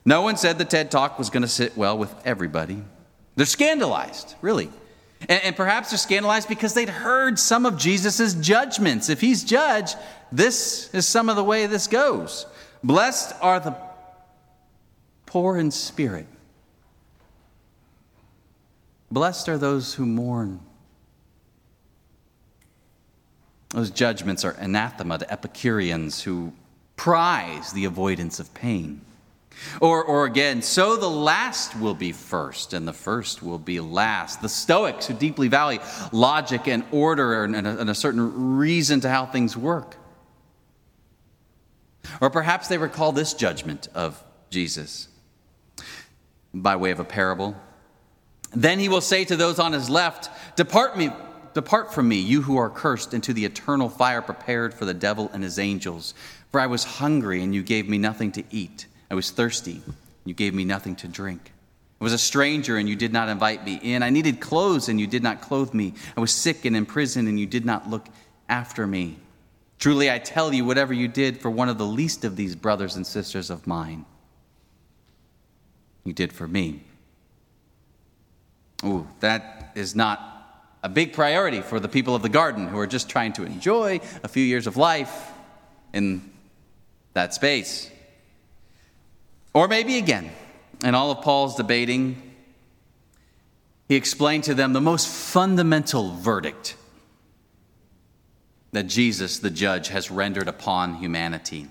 No 0.04 0.22
one 0.22 0.36
said 0.36 0.58
the 0.58 0.64
TED 0.64 0.90
Talk 0.90 1.18
was 1.18 1.30
going 1.30 1.42
to 1.42 1.48
sit 1.48 1.76
well 1.76 1.96
with 1.96 2.14
everybody. 2.24 2.82
They're 3.36 3.46
scandalized, 3.46 4.34
really. 4.42 4.70
And, 5.28 5.42
and, 5.42 5.56
perhaps 5.56 5.90
they're 5.90 5.98
scandalized 5.98 6.48
because 6.48 6.74
they'd 6.74 6.88
heard 6.88 7.38
some 7.38 7.64
of 7.64 7.78
Jesus' 7.78 8.34
judgments. 8.34 9.08
If 9.08 9.20
he's 9.20 9.42
judge, 9.42 9.94
this 10.30 10.92
is 10.92 11.06
some 11.08 11.28
of 11.28 11.36
the 11.36 11.44
way 11.44 11.66
this 11.66 11.86
goes. 11.86 12.46
Blessed 12.82 13.34
are 13.40 13.58
the 13.60 13.76
poor 15.24 15.56
in 15.56 15.70
spirit. 15.70 16.26
Blessed 19.10 19.48
are 19.48 19.58
those 19.58 19.94
who 19.94 20.04
mourn. 20.04 20.60
Those 23.74 23.90
judgments 23.90 24.44
are 24.44 24.52
anathema 24.52 25.18
to 25.18 25.32
Epicureans 25.32 26.22
who 26.22 26.52
prize 26.94 27.72
the 27.72 27.86
avoidance 27.86 28.38
of 28.38 28.54
pain. 28.54 29.00
Or, 29.80 30.04
or 30.04 30.26
again, 30.26 30.62
so 30.62 30.96
the 30.96 31.10
last 31.10 31.76
will 31.80 31.94
be 31.94 32.12
first 32.12 32.72
and 32.72 32.86
the 32.86 32.92
first 32.92 33.42
will 33.42 33.58
be 33.58 33.80
last. 33.80 34.40
The 34.40 34.48
Stoics 34.48 35.08
who 35.08 35.14
deeply 35.14 35.48
value 35.48 35.80
logic 36.12 36.68
and 36.68 36.84
order 36.92 37.42
and 37.42 37.66
a, 37.66 37.80
and 37.80 37.90
a 37.90 37.96
certain 37.96 38.56
reason 38.56 39.00
to 39.00 39.08
how 39.08 39.26
things 39.26 39.56
work. 39.56 39.96
Or 42.20 42.30
perhaps 42.30 42.68
they 42.68 42.78
recall 42.78 43.10
this 43.10 43.34
judgment 43.34 43.88
of 43.92 44.22
Jesus 44.50 45.08
by 46.52 46.76
way 46.76 46.92
of 46.92 47.00
a 47.00 47.04
parable. 47.04 47.56
Then 48.52 48.78
he 48.78 48.88
will 48.88 49.00
say 49.00 49.24
to 49.24 49.34
those 49.34 49.58
on 49.58 49.72
his 49.72 49.90
left, 49.90 50.30
Depart 50.54 50.96
me 50.96 51.10
Depart 51.54 51.94
from 51.94 52.08
me, 52.08 52.16
you 52.16 52.42
who 52.42 52.56
are 52.56 52.68
cursed, 52.68 53.14
into 53.14 53.32
the 53.32 53.44
eternal 53.44 53.88
fire 53.88 54.20
prepared 54.20 54.74
for 54.74 54.84
the 54.84 54.92
devil 54.92 55.30
and 55.32 55.42
his 55.42 55.58
angels. 55.58 56.12
For 56.50 56.60
I 56.60 56.66
was 56.66 56.84
hungry, 56.84 57.42
and 57.42 57.54
you 57.54 57.62
gave 57.62 57.88
me 57.88 57.96
nothing 57.96 58.32
to 58.32 58.44
eat. 58.50 58.86
I 59.10 59.14
was 59.14 59.30
thirsty, 59.30 59.80
and 59.86 59.94
you 60.24 60.34
gave 60.34 60.52
me 60.52 60.64
nothing 60.64 60.96
to 60.96 61.08
drink. 61.08 61.52
I 62.00 62.04
was 62.04 62.12
a 62.12 62.18
stranger, 62.18 62.76
and 62.76 62.88
you 62.88 62.96
did 62.96 63.12
not 63.12 63.28
invite 63.28 63.64
me 63.64 63.78
in. 63.80 64.02
I 64.02 64.10
needed 64.10 64.40
clothes, 64.40 64.88
and 64.88 65.00
you 65.00 65.06
did 65.06 65.22
not 65.22 65.40
clothe 65.40 65.72
me. 65.72 65.94
I 66.16 66.20
was 66.20 66.32
sick 66.32 66.64
and 66.64 66.76
in 66.76 66.86
prison, 66.86 67.28
and 67.28 67.38
you 67.38 67.46
did 67.46 67.64
not 67.64 67.88
look 67.88 68.08
after 68.48 68.86
me. 68.86 69.18
Truly, 69.78 70.10
I 70.10 70.18
tell 70.18 70.52
you, 70.52 70.64
whatever 70.64 70.92
you 70.92 71.06
did 71.06 71.40
for 71.40 71.50
one 71.50 71.68
of 71.68 71.78
the 71.78 71.86
least 71.86 72.24
of 72.24 72.34
these 72.34 72.56
brothers 72.56 72.96
and 72.96 73.06
sisters 73.06 73.48
of 73.48 73.66
mine, 73.66 74.06
you 76.02 76.12
did 76.12 76.32
for 76.32 76.48
me. 76.48 76.82
Ooh, 78.84 79.06
that 79.20 79.70
is 79.74 79.94
not 79.94 80.33
a 80.84 80.88
big 80.88 81.14
priority 81.14 81.62
for 81.62 81.80
the 81.80 81.88
people 81.88 82.14
of 82.14 82.20
the 82.20 82.28
garden 82.28 82.68
who 82.68 82.78
are 82.78 82.86
just 82.86 83.08
trying 83.08 83.32
to 83.32 83.42
enjoy 83.42 83.98
a 84.22 84.28
few 84.28 84.44
years 84.44 84.66
of 84.66 84.76
life 84.76 85.32
in 85.94 86.30
that 87.14 87.32
space. 87.32 87.90
Or 89.54 89.66
maybe 89.66 89.96
again, 89.96 90.30
in 90.84 90.94
all 90.94 91.10
of 91.10 91.22
Paul's 91.22 91.56
debating, 91.56 92.34
he 93.88 93.94
explained 93.94 94.44
to 94.44 94.54
them 94.54 94.74
the 94.74 94.80
most 94.80 95.08
fundamental 95.08 96.12
verdict 96.16 96.76
that 98.72 98.82
Jesus, 98.82 99.38
the 99.38 99.50
judge, 99.50 99.88
has 99.88 100.10
rendered 100.10 100.48
upon 100.48 100.96
humanity. 100.96 101.66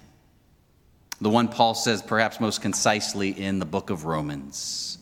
The 1.22 1.29
one 1.29 1.50
Paul 1.50 1.75
says 1.75 2.01
perhaps 2.01 2.39
most 2.39 2.63
concisely 2.63 3.29
in 3.29 3.60
the 3.60 3.65
book 3.65 3.91
of 3.91 4.05
Romans. 4.05 4.98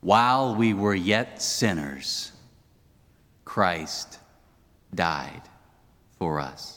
While 0.00 0.54
we 0.54 0.72
were 0.72 0.94
yet 0.94 1.42
sinners, 1.42 2.32
Christ 3.56 4.18
died 4.94 5.40
for 6.18 6.40
us. 6.40 6.76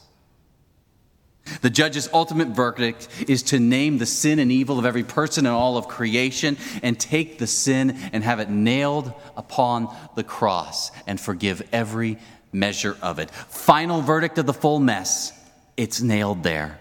The 1.60 1.70
judge's 1.70 2.08
ultimate 2.14 2.48
verdict 2.56 3.10
is 3.28 3.44
to 3.44 3.60
name 3.60 3.98
the 3.98 4.06
sin 4.06 4.40
and 4.40 4.50
evil 4.50 4.80
of 4.80 4.86
every 4.86 5.04
person 5.04 5.46
and 5.46 5.54
all 5.54 5.76
of 5.76 5.90
creation 5.90 6.56
and 6.82 6.98
take 6.98 7.38
the 7.38 7.48
sin 7.48 7.98
and 8.14 8.24
have 8.24 8.40
it 8.40 8.50
nailed 8.50 9.12
upon 9.36 9.94
the 10.16 10.24
cross 10.24 10.92
and 11.06 11.20
forgive 11.20 11.68
every 11.74 12.18
measure 12.54 12.96
of 13.02 13.20
it. 13.20 13.30
Final 13.30 14.02
verdict 14.02 14.38
of 14.38 14.46
the 14.46 14.54
full 14.54 14.80
mess 14.80 15.34
it's 15.76 16.00
nailed 16.00 16.44
there, 16.44 16.80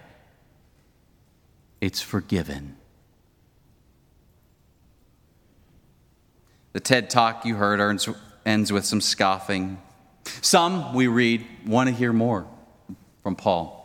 it's 1.81 2.01
forgiven. 2.01 2.77
The 6.71 6.79
TED 6.79 7.09
talk 7.09 7.43
you 7.43 7.57
heard 7.57 7.81
ends 8.45 8.71
with 8.71 8.85
some 8.85 9.01
scoffing 9.01 9.77
some, 10.41 10.93
we 10.93 11.07
read, 11.07 11.45
want 11.65 11.89
to 11.89 11.95
hear 11.95 12.13
more 12.13 12.47
from 13.23 13.35
Paul. 13.35 13.79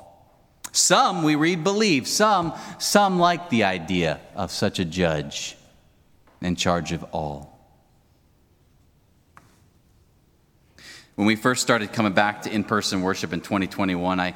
Some, 0.72 1.22
we 1.22 1.36
read, 1.36 1.62
believe. 1.62 2.08
Some, 2.08 2.52
some 2.78 3.18
like 3.18 3.50
the 3.50 3.64
idea 3.64 4.20
of 4.34 4.50
such 4.50 4.78
a 4.78 4.84
judge 4.84 5.56
in 6.40 6.56
charge 6.56 6.92
of 6.92 7.04
all. 7.12 7.54
When 11.14 11.26
we 11.26 11.36
first 11.36 11.62
started 11.62 11.92
coming 11.92 12.12
back 12.12 12.42
to 12.42 12.52
in 12.52 12.64
person 12.64 13.02
worship 13.02 13.32
in 13.32 13.40
2021, 13.40 14.18
I, 14.18 14.34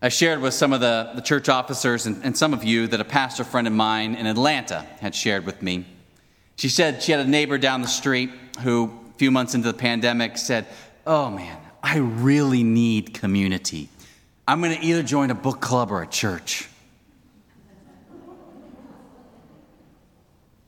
I 0.00 0.08
shared 0.08 0.40
with 0.40 0.54
some 0.54 0.72
of 0.72 0.80
the, 0.80 1.10
the 1.14 1.20
church 1.20 1.50
officers 1.50 2.06
and, 2.06 2.24
and 2.24 2.36
some 2.36 2.54
of 2.54 2.64
you 2.64 2.86
that 2.86 3.00
a 3.00 3.04
pastor 3.04 3.44
friend 3.44 3.66
of 3.66 3.74
mine 3.74 4.14
in 4.14 4.26
Atlanta 4.26 4.86
had 5.00 5.14
shared 5.14 5.44
with 5.44 5.60
me. 5.60 5.84
She 6.56 6.70
said 6.70 7.02
she 7.02 7.12
had 7.12 7.20
a 7.20 7.28
neighbor 7.28 7.58
down 7.58 7.82
the 7.82 7.88
street 7.88 8.30
who, 8.60 8.90
a 9.14 9.18
few 9.18 9.30
months 9.30 9.54
into 9.54 9.70
the 9.70 9.76
pandemic, 9.76 10.38
said, 10.38 10.66
Oh 11.08 11.30
man, 11.30 11.58
I 11.82 11.96
really 11.96 12.62
need 12.62 13.14
community. 13.14 13.88
I'm 14.46 14.60
going 14.60 14.78
to 14.78 14.84
either 14.84 15.02
join 15.02 15.30
a 15.30 15.34
book 15.34 15.60
club 15.60 15.90
or 15.90 16.02
a 16.02 16.06
church. 16.06 16.68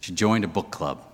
She 0.01 0.13
joined 0.13 0.45
a 0.45 0.49
book 0.49 0.71
club. 0.71 1.05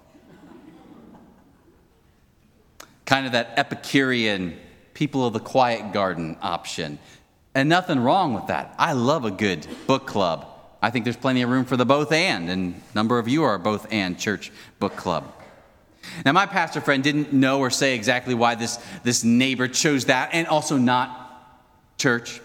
kind 3.07 3.25
of 3.25 3.33
that 3.33 3.55
Epicurean, 3.57 4.57
people 4.93 5.27
of 5.27 5.33
the 5.33 5.41
quiet 5.41 5.93
garden 5.93 6.37
option. 6.43 6.99
And 7.55 7.69
nothing 7.69 8.01
wrong 8.01 8.35
with 8.35 8.49
that. 8.49 8.75
I 8.79 8.93
love 8.93 9.25
a 9.25 9.31
good 9.31 9.67
book 9.87 10.07
club. 10.07 10.47
I 10.83 10.91
think 10.91 11.05
there's 11.05 11.17
plenty 11.17 11.41
of 11.43 11.49
room 11.49 11.65
for 11.65 11.77
the 11.77 11.87
both 11.87 12.13
and, 12.13 12.51
and 12.51 12.75
a 12.75 12.95
number 12.95 13.19
of 13.19 13.27
you 13.27 13.45
are 13.45 13.59
both 13.59 13.87
and 13.91 14.19
church 14.19 14.53
book 14.79 14.95
club. 14.97 15.33
Now, 16.25 16.33
my 16.33 16.47
pastor 16.47 16.81
friend 16.81 17.03
didn't 17.03 17.33
know 17.33 17.61
or 17.61 17.71
say 17.71 17.95
exactly 17.95 18.35
why 18.35 18.55
this, 18.55 18.79
this 19.05 19.25
neighbor 19.25 19.69
chose 19.69 20.07
that 20.07 20.31
and 20.33 20.47
also 20.47 20.77
not 20.77 21.27
church. 21.99 22.41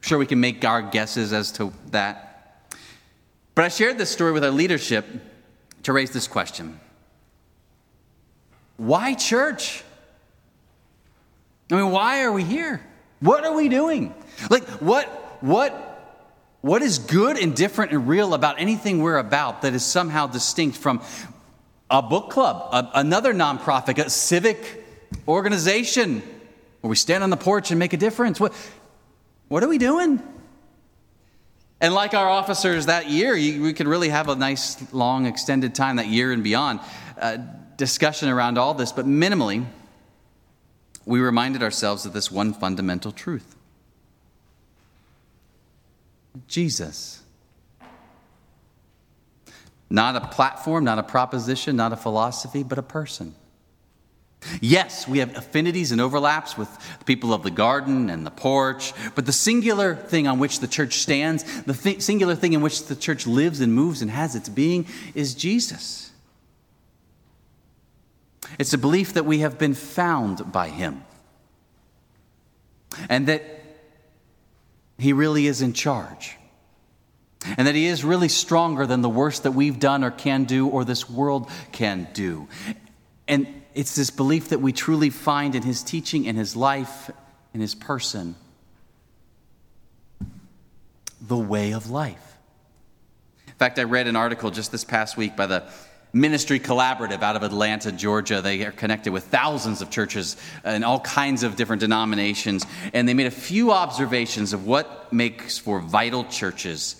sure, 0.00 0.18
we 0.18 0.26
can 0.26 0.40
make 0.40 0.64
our 0.64 0.82
guesses 0.82 1.32
as 1.32 1.52
to 1.52 1.72
that. 1.90 2.74
But 3.54 3.64
I 3.64 3.68
shared 3.68 3.98
this 3.98 4.10
story 4.10 4.32
with 4.32 4.44
our 4.44 4.50
leadership 4.50 5.06
to 5.82 5.92
raise 5.92 6.10
this 6.10 6.28
question 6.28 6.80
Why 8.76 9.14
church? 9.14 9.84
I 11.70 11.76
mean, 11.76 11.90
why 11.90 12.22
are 12.22 12.32
we 12.32 12.42
here? 12.42 12.84
What 13.20 13.44
are 13.44 13.54
we 13.54 13.68
doing? 13.68 14.14
Like, 14.50 14.64
what, 14.80 15.06
what, 15.40 16.18
what 16.62 16.82
is 16.82 16.98
good 16.98 17.38
and 17.38 17.54
different 17.54 17.92
and 17.92 18.08
real 18.08 18.34
about 18.34 18.58
anything 18.58 19.02
we're 19.02 19.18
about 19.18 19.62
that 19.62 19.74
is 19.74 19.84
somehow 19.84 20.26
distinct 20.26 20.76
from 20.76 21.00
a 21.90 22.02
book 22.02 22.30
club, 22.30 22.68
a, 22.72 23.00
another 23.00 23.34
nonprofit, 23.34 23.98
a 23.98 24.08
civic 24.08 24.84
organization 25.26 26.22
where 26.80 26.88
we 26.88 26.96
stand 26.96 27.22
on 27.22 27.30
the 27.30 27.36
porch 27.36 27.70
and 27.70 27.78
make 27.78 27.92
a 27.92 27.96
difference? 27.96 28.38
What, 28.38 28.52
what 29.48 29.62
are 29.62 29.68
we 29.68 29.78
doing? 29.78 30.22
And 31.80 31.94
like 31.94 32.14
our 32.14 32.28
officers 32.28 32.86
that 32.86 33.08
year, 33.08 33.34
you, 33.34 33.62
we 33.62 33.72
could 33.72 33.88
really 33.88 34.10
have 34.10 34.28
a 34.28 34.36
nice, 34.36 34.92
long, 34.92 35.26
extended 35.26 35.74
time 35.74 35.96
that 35.96 36.08
year 36.08 36.30
and 36.32 36.44
beyond 36.44 36.80
uh, 37.18 37.38
discussion 37.76 38.28
around 38.28 38.58
all 38.58 38.74
this, 38.74 38.92
but 38.92 39.06
minimally, 39.06 39.64
we 41.06 41.20
reminded 41.20 41.62
ourselves 41.62 42.04
of 42.06 42.12
this 42.12 42.30
one 42.30 42.52
fundamental 42.52 43.12
truth 43.12 43.56
Jesus. 46.46 47.19
Not 49.90 50.14
a 50.14 50.20
platform, 50.28 50.84
not 50.84 50.98
a 50.98 51.02
proposition, 51.02 51.74
not 51.74 51.92
a 51.92 51.96
philosophy, 51.96 52.62
but 52.62 52.78
a 52.78 52.82
person. 52.82 53.34
Yes, 54.60 55.06
we 55.06 55.18
have 55.18 55.36
affinities 55.36 55.92
and 55.92 56.00
overlaps 56.00 56.56
with 56.56 56.70
the 56.98 57.04
people 57.04 57.34
of 57.34 57.42
the 57.42 57.50
garden 57.50 58.08
and 58.08 58.24
the 58.24 58.30
porch, 58.30 58.94
but 59.14 59.26
the 59.26 59.32
singular 59.32 59.94
thing 59.94 60.26
on 60.26 60.38
which 60.38 60.60
the 60.60 60.68
church 60.68 60.94
stands, 60.94 61.62
the 61.62 61.74
th- 61.74 62.00
singular 62.00 62.34
thing 62.34 62.54
in 62.54 62.62
which 62.62 62.86
the 62.86 62.96
church 62.96 63.26
lives 63.26 63.60
and 63.60 63.74
moves 63.74 64.00
and 64.00 64.10
has 64.10 64.34
its 64.34 64.48
being, 64.48 64.86
is 65.14 65.34
Jesus. 65.34 66.10
It's 68.58 68.72
a 68.72 68.78
belief 68.78 69.12
that 69.12 69.26
we 69.26 69.40
have 69.40 69.58
been 69.58 69.74
found 69.74 70.50
by 70.50 70.68
Him 70.68 71.04
and 73.08 73.26
that 73.26 73.42
He 74.98 75.12
really 75.12 75.46
is 75.46 75.60
in 75.60 75.74
charge. 75.74 76.36
And 77.56 77.66
that 77.66 77.74
he 77.74 77.86
is 77.86 78.04
really 78.04 78.28
stronger 78.28 78.86
than 78.86 79.00
the 79.00 79.08
worst 79.08 79.44
that 79.44 79.52
we've 79.52 79.78
done 79.78 80.04
or 80.04 80.10
can 80.10 80.44
do 80.44 80.68
or 80.68 80.84
this 80.84 81.08
world 81.08 81.50
can 81.72 82.08
do. 82.12 82.48
And 83.26 83.46
it's 83.74 83.94
this 83.94 84.10
belief 84.10 84.50
that 84.50 84.60
we 84.60 84.72
truly 84.72 85.10
find 85.10 85.54
in 85.54 85.62
his 85.62 85.82
teaching, 85.82 86.24
in 86.24 86.36
his 86.36 86.54
life, 86.54 87.10
in 87.54 87.60
his 87.60 87.74
person 87.74 88.34
the 91.20 91.36
way 91.36 91.72
of 91.72 91.90
life. 91.90 92.38
In 93.46 93.54
fact, 93.54 93.78
I 93.78 93.84
read 93.84 94.06
an 94.06 94.16
article 94.16 94.50
just 94.50 94.72
this 94.72 94.84
past 94.84 95.16
week 95.16 95.36
by 95.36 95.46
the 95.46 95.64
Ministry 96.12 96.58
Collaborative 96.58 97.22
out 97.22 97.36
of 97.36 97.42
Atlanta, 97.42 97.92
Georgia. 97.92 98.40
They 98.42 98.64
are 98.64 98.72
connected 98.72 99.12
with 99.12 99.24
thousands 99.24 99.80
of 99.80 99.90
churches 99.90 100.36
and 100.64 100.84
all 100.84 101.00
kinds 101.00 101.42
of 101.42 101.56
different 101.56 101.80
denominations. 101.80 102.66
And 102.92 103.08
they 103.08 103.14
made 103.14 103.26
a 103.26 103.30
few 103.30 103.70
observations 103.70 104.52
of 104.52 104.66
what 104.66 105.12
makes 105.12 105.58
for 105.58 105.78
vital 105.78 106.24
churches 106.24 106.96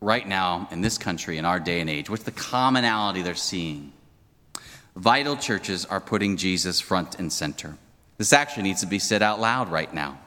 right 0.00 0.26
now 0.26 0.68
in 0.70 0.80
this 0.80 0.98
country, 0.98 1.38
in 1.38 1.44
our 1.44 1.60
day 1.60 1.80
and 1.80 1.90
age. 1.90 2.08
What's 2.08 2.22
the 2.22 2.30
commonality 2.30 3.22
they're 3.22 3.34
seeing? 3.34 3.92
Vital 4.96 5.36
churches 5.36 5.84
are 5.84 6.00
putting 6.00 6.36
Jesus 6.36 6.80
front 6.80 7.18
and 7.18 7.32
center. 7.32 7.76
This 8.16 8.32
actually 8.32 8.64
needs 8.64 8.80
to 8.80 8.86
be 8.86 8.98
said 8.98 9.22
out 9.22 9.40
loud 9.40 9.70
right 9.70 9.92
now. 9.92 10.18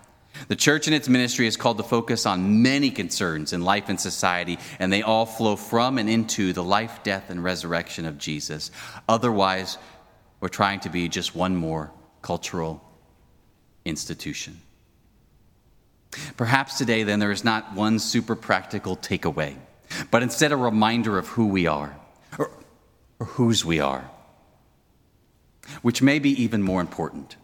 The 0.48 0.56
church 0.56 0.88
and 0.88 0.96
its 0.96 1.10
ministry 1.10 1.46
is 1.46 1.58
called 1.58 1.78
to 1.78 1.84
focus 1.84 2.26
on 2.26 2.62
many 2.62 2.90
concerns 2.90 3.52
in 3.52 3.62
life 3.62 3.90
and 3.90 4.00
society, 4.00 4.58
and 4.80 4.92
they 4.92 5.02
all 5.02 5.26
flow 5.26 5.56
from 5.56 5.98
and 5.98 6.10
into 6.10 6.54
the 6.54 6.64
life, 6.64 7.04
death, 7.04 7.30
and 7.30 7.44
resurrection 7.44 8.06
of 8.06 8.18
Jesus. 8.18 8.72
Otherwise, 9.10 9.78
we're 10.40 10.48
trying 10.48 10.80
to 10.82 10.90
be 10.90 11.10
just 11.10 11.36
one 11.36 11.56
more 11.56 11.92
cultural 12.22 12.82
institution. 13.84 14.62
Perhaps 16.38 16.78
today, 16.78 17.04
then, 17.04 17.20
there 17.20 17.32
is 17.32 17.44
not 17.44 17.74
one 17.74 18.00
super 18.00 18.36
practical 18.36 18.98
takeaway, 18.98 19.56
but 20.10 20.24
instead 20.24 20.52
a 20.52 20.58
reminder 20.58 21.18
of 21.18 21.28
who 21.30 21.48
we 21.48 21.68
are, 21.68 21.96
or, 22.38 22.52
or 23.20 23.26
whose 23.26 23.64
we 23.64 23.80
are, 23.80 24.10
which 25.82 26.02
may 26.02 26.20
be 26.20 26.44
even 26.44 26.62
more 26.62 26.82
important 26.82 27.38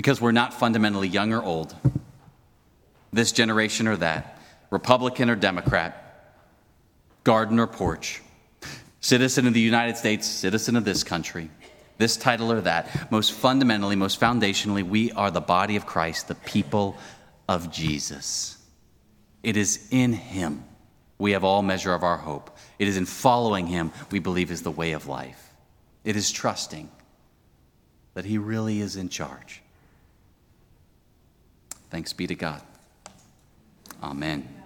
because 0.00 0.20
we're 0.20 0.32
not 0.32 0.54
fundamentally 0.54 1.08
young 1.08 1.32
or 1.32 1.42
old, 1.42 1.76
this 3.12 3.32
generation 3.32 3.86
or 3.86 3.96
that, 3.96 4.40
Republican 4.70 5.28
or 5.28 5.36
Democrat, 5.36 6.34
garden 7.22 7.58
or 7.58 7.66
porch, 7.66 8.22
citizen 9.00 9.46
of 9.46 9.52
the 9.52 9.60
United 9.60 9.96
States, 9.96 10.26
citizen 10.26 10.76
of 10.76 10.84
this 10.84 11.04
country, 11.04 11.50
this 11.98 12.16
title 12.16 12.50
or 12.50 12.62
that. 12.62 13.10
Most 13.10 13.32
fundamentally, 13.32 13.94
most 13.94 14.18
foundationally, 14.18 14.82
we 14.82 15.12
are 15.12 15.30
the 15.30 15.40
body 15.40 15.76
of 15.76 15.84
Christ, 15.84 16.28
the 16.28 16.34
people 16.34 16.96
of 17.50 17.72
Jesus. 17.72 18.56
It 19.42 19.56
is 19.56 19.88
in 19.90 20.12
Him 20.12 20.62
we 21.18 21.32
have 21.32 21.44
all 21.44 21.62
measure 21.62 21.92
of 21.92 22.02
our 22.02 22.16
hope. 22.16 22.56
It 22.78 22.88
is 22.88 22.96
in 22.96 23.04
following 23.04 23.66
Him 23.66 23.92
we 24.10 24.20
believe 24.20 24.50
is 24.50 24.62
the 24.62 24.70
way 24.70 24.92
of 24.92 25.06
life. 25.06 25.52
It 26.04 26.16
is 26.16 26.30
trusting 26.30 26.88
that 28.14 28.24
He 28.24 28.38
really 28.38 28.80
is 28.80 28.96
in 28.96 29.08
charge. 29.08 29.62
Thanks 31.90 32.12
be 32.12 32.28
to 32.28 32.36
God. 32.36 32.62
Amen. 34.00 34.59